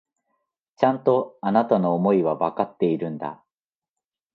[0.77, 3.43] ちゃんと、あなたの思いはわかっているんだ。